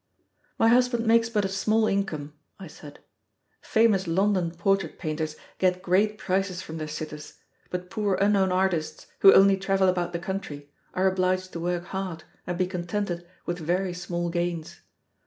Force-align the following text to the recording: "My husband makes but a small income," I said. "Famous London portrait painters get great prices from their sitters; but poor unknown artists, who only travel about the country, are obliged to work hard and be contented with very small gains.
"My 0.57 0.69
husband 0.69 1.05
makes 1.05 1.29
but 1.29 1.45
a 1.45 1.47
small 1.47 1.85
income," 1.85 2.33
I 2.57 2.65
said. 2.65 3.01
"Famous 3.61 4.07
London 4.07 4.49
portrait 4.49 4.97
painters 4.97 5.35
get 5.59 5.83
great 5.83 6.17
prices 6.17 6.59
from 6.63 6.79
their 6.79 6.87
sitters; 6.87 7.35
but 7.69 7.91
poor 7.91 8.15
unknown 8.15 8.51
artists, 8.51 9.05
who 9.19 9.31
only 9.31 9.57
travel 9.57 9.87
about 9.87 10.11
the 10.11 10.17
country, 10.17 10.71
are 10.95 11.05
obliged 11.05 11.53
to 11.53 11.59
work 11.59 11.83
hard 11.85 12.23
and 12.47 12.57
be 12.57 12.65
contented 12.65 13.27
with 13.45 13.59
very 13.59 13.93
small 13.93 14.31
gains. 14.31 14.81